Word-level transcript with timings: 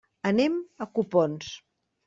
Anem 0.29 0.55
a 0.85 0.89
Copons. 0.97 1.55